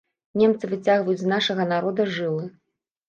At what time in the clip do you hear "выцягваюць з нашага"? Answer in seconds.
0.71-1.63